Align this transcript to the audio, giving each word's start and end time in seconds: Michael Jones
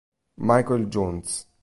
Michael 0.39 0.89
Jones 0.89 1.45